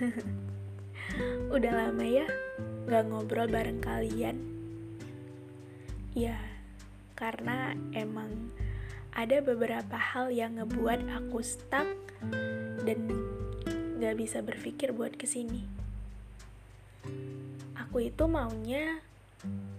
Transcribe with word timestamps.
udah 1.54 1.72
lama 1.72 2.04
ya 2.04 2.26
gak 2.90 3.06
ngobrol 3.06 3.46
bareng 3.46 3.78
kalian. 3.78 4.36
Ya, 6.10 6.34
karena 7.14 7.78
emang 7.94 8.50
ada 9.14 9.38
beberapa 9.38 9.94
hal 9.94 10.34
yang 10.34 10.58
ngebuat 10.58 11.06
aku 11.06 11.38
stuck 11.44 11.86
dan 12.82 13.00
gak 14.02 14.18
bisa 14.18 14.42
berpikir 14.42 14.90
buat 14.90 15.14
ke 15.14 15.28
sini. 15.28 15.62
Aku 17.78 18.02
itu 18.02 18.26
maunya 18.26 18.98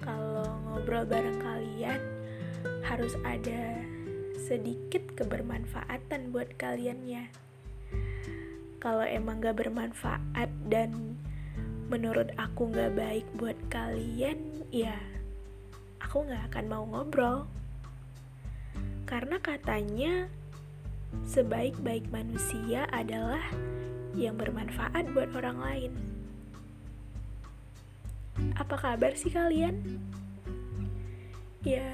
kalau 0.00 0.48
ngobrol 0.64 1.04
bareng 1.04 1.40
kalian 1.40 2.00
harus 2.88 3.16
ada 3.24 3.84
sedikit 4.40 5.12
kebermanfaatan 5.12 6.32
buat 6.32 6.56
kaliannya. 6.56 7.28
Kalau 8.84 9.00
emang 9.00 9.40
gak 9.40 9.64
bermanfaat 9.64 10.52
dan 10.68 11.16
menurut 11.88 12.28
aku 12.36 12.68
gak 12.68 12.92
baik 12.92 13.24
buat 13.32 13.56
kalian, 13.72 14.60
ya 14.68 14.92
aku 16.04 16.28
gak 16.28 16.52
akan 16.52 16.64
mau 16.68 16.84
ngobrol. 16.84 17.48
Karena 19.08 19.40
katanya 19.40 20.28
sebaik-baik 21.24 22.12
manusia 22.12 22.84
adalah 22.92 23.40
yang 24.12 24.36
bermanfaat 24.36 25.08
buat 25.16 25.32
orang 25.32 25.58
lain. 25.64 25.92
Apa 28.60 28.76
kabar 28.76 29.16
sih 29.16 29.32
kalian? 29.32 29.80
Ya, 31.64 31.88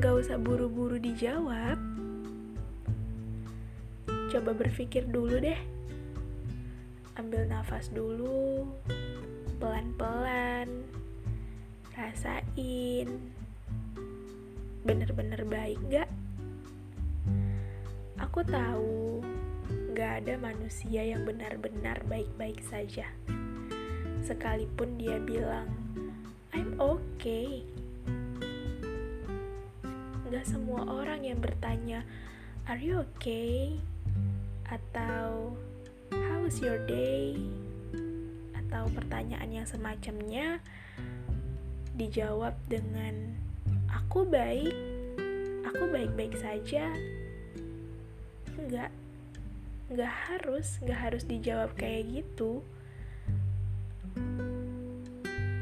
gak 0.00 0.24
usah 0.24 0.40
buru-buru 0.40 0.96
dijawab. 0.96 1.76
Coba 4.32 4.56
berpikir 4.56 5.04
dulu 5.12 5.44
deh. 5.44 5.75
Ambil 7.16 7.48
nafas 7.48 7.88
dulu, 7.88 8.68
pelan-pelan, 9.56 10.84
rasain. 11.96 13.08
Bener-bener 14.84 15.40
baik 15.48 15.80
gak? 15.88 16.12
Aku 18.20 18.44
tahu 18.44 19.24
gak 19.96 20.28
ada 20.28 20.36
manusia 20.36 21.08
yang 21.08 21.24
benar-benar 21.24 22.04
baik-baik 22.04 22.60
saja. 22.68 23.08
Sekalipun 24.20 25.00
dia 25.00 25.16
bilang, 25.16 25.72
I'm 26.52 26.76
okay. 26.76 27.64
Gak 30.28 30.44
semua 30.44 30.84
orang 30.84 31.24
yang 31.24 31.40
bertanya, 31.40 32.04
Are 32.68 32.82
you 32.82 32.98
okay? 32.98 33.78
Atau 34.66 35.54
was 36.46 36.62
your 36.62 36.78
day? 36.86 37.34
Atau 38.54 38.86
pertanyaan 38.94 39.50
yang 39.50 39.66
semacamnya 39.66 40.62
dijawab 41.98 42.54
dengan 42.70 43.34
Aku 43.90 44.22
baik, 44.22 44.70
aku 45.66 45.90
baik-baik 45.90 46.38
saja. 46.38 46.86
Enggak, 48.62 48.94
enggak 49.90 50.14
harus, 50.30 50.78
enggak 50.86 51.00
harus 51.10 51.26
dijawab 51.26 51.74
kayak 51.74 52.22
gitu. 52.22 52.62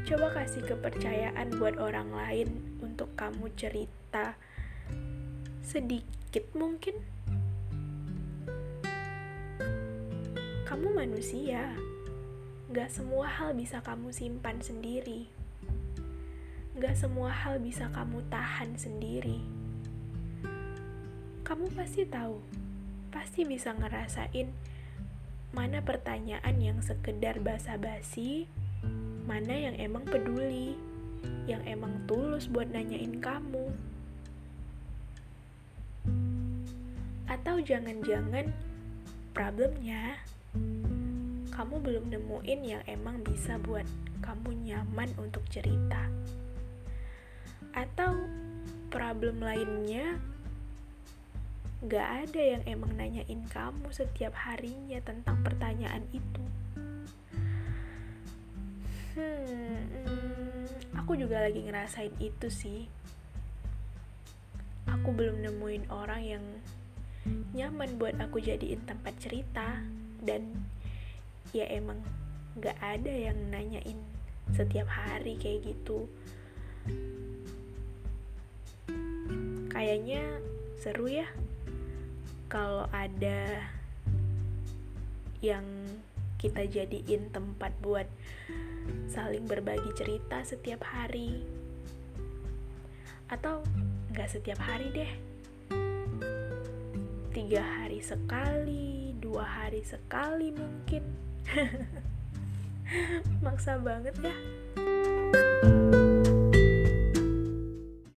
Coba 0.05 0.37
kasih 0.37 0.69
kepercayaan 0.69 1.49
buat 1.57 1.81
orang 1.81 2.13
lain 2.13 2.61
untuk 2.85 3.09
kamu 3.17 3.49
cerita 3.57 4.37
sedikit 5.65 6.45
mungkin. 6.53 6.93
Kamu 10.75 10.91
manusia, 10.91 11.71
gak 12.67 12.91
semua 12.91 13.31
hal 13.31 13.55
bisa 13.55 13.79
kamu 13.79 14.11
simpan 14.11 14.59
sendiri. 14.59 15.23
Gak 16.75 16.99
semua 16.99 17.31
hal 17.31 17.63
bisa 17.63 17.87
kamu 17.95 18.19
tahan 18.27 18.75
sendiri. 18.75 19.39
Kamu 21.47 21.71
pasti 21.79 22.03
tahu, 22.03 22.43
pasti 23.07 23.47
bisa 23.47 23.71
ngerasain 23.71 24.51
mana 25.55 25.79
pertanyaan 25.79 26.59
yang 26.59 26.83
sekedar 26.83 27.39
basa-basi, 27.39 28.43
mana 29.23 29.55
yang 29.55 29.79
emang 29.79 30.03
peduli, 30.03 30.75
yang 31.47 31.63
emang 31.63 32.03
tulus 32.03 32.51
buat 32.51 32.67
nanyain 32.67 33.23
kamu. 33.23 33.71
Atau 37.31 37.63
jangan-jangan 37.63 38.51
problemnya 39.31 40.19
kamu 41.55 41.79
belum 41.79 42.11
nemuin 42.11 42.61
yang 42.67 42.83
emang 42.83 43.23
bisa 43.23 43.55
buat 43.63 43.87
kamu 44.19 44.67
nyaman 44.67 45.07
untuk 45.15 45.47
cerita. 45.47 46.11
Atau 47.71 48.27
problem 48.91 49.39
lainnya 49.39 50.19
gak 51.87 52.27
ada 52.27 52.41
yang 52.43 52.63
emang 52.67 52.91
nanyain 52.99 53.47
kamu 53.47 53.87
setiap 53.95 54.35
harinya 54.35 54.99
tentang 54.99 55.39
pertanyaan 55.47 56.03
itu. 56.11 56.43
Hmm, 59.15 59.79
hmm, 59.95 60.63
aku 60.99 61.15
juga 61.15 61.39
lagi 61.39 61.63
ngerasain 61.63 62.11
itu 62.19 62.51
sih. 62.51 62.83
Aku 64.91 65.15
belum 65.15 65.39
nemuin 65.39 65.87
orang 65.87 66.19
yang 66.19 66.43
nyaman 67.55 67.95
buat 67.95 68.19
aku 68.19 68.43
jadiin 68.43 68.83
tempat 68.83 69.15
cerita 69.23 69.79
dan 70.19 70.74
ya 71.55 71.71
emang 71.71 72.03
gak 72.59 72.75
ada 72.83 73.07
yang 73.07 73.39
nanyain 73.47 73.95
setiap 74.51 74.91
hari 74.91 75.39
kayak 75.39 75.71
gitu. 75.71 76.11
Kayaknya 79.71 80.23
seru 80.79 81.07
ya 81.07 81.27
kalau 82.51 82.87
ada 82.91 83.63
yang 85.39 85.65
kita 86.35 86.67
jadiin 86.67 87.31
tempat 87.31 87.73
buat 87.81 88.07
saling 89.09 89.47
berbagi 89.49 89.91
cerita 89.97 90.43
setiap 90.45 90.83
hari. 90.85 91.41
Atau 93.31 93.65
nggak 94.13 94.29
setiap 94.29 94.61
hari 94.61 94.87
deh. 94.93 95.11
Tiga 97.33 97.63
hari 97.65 97.99
sekali, 97.99 99.17
dua 99.17 99.43
hari 99.43 99.81
sekali 99.81 100.53
mungkin. 100.53 101.34
Maksa 103.45 103.77
banget 103.81 104.15
ya. 104.21 104.33